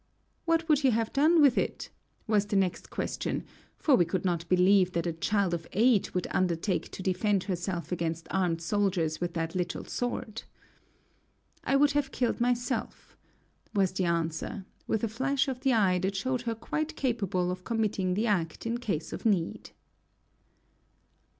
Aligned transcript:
"What 0.45 0.67
would 0.67 0.83
you 0.83 0.89
have 0.89 1.13
done 1.13 1.43
with 1.43 1.59
it?" 1.59 1.91
was 2.25 2.47
the 2.47 2.55
next 2.55 2.89
question, 2.89 3.43
for 3.77 3.93
we 3.93 4.03
could 4.03 4.25
not 4.25 4.49
believe 4.49 4.93
that 4.93 5.05
a 5.05 5.13
child 5.13 5.53
of 5.53 5.67
eight 5.73 6.15
would 6.15 6.25
undertake 6.31 6.89
to 6.93 7.03
defend 7.03 7.43
herself 7.43 7.91
against 7.91 8.27
armed 8.31 8.63
soldiers 8.63 9.21
with 9.21 9.35
that 9.35 9.53
little 9.53 9.83
sword. 9.85 10.41
"I 11.63 11.75
would 11.75 11.91
have 11.91 12.11
killed 12.11 12.41
myself," 12.41 13.15
was 13.75 13.91
the 13.91 14.05
answer, 14.05 14.65
with 14.87 15.03
a 15.03 15.07
flash 15.07 15.47
of 15.47 15.59
the 15.59 15.73
eye 15.73 15.99
that 15.99 16.15
showed 16.15 16.41
her 16.49 16.55
quite 16.55 16.95
capable 16.95 17.51
of 17.51 17.63
committing 17.63 18.15
the 18.15 18.25
act 18.25 18.65
in 18.65 18.79
case 18.79 19.13
of 19.13 19.23
need. 19.23 19.69